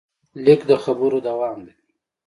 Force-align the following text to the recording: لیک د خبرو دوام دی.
لیک 0.43 0.61
د 0.69 0.71
خبرو 0.83 1.17
دوام 1.27 1.57
دی. 1.65 1.73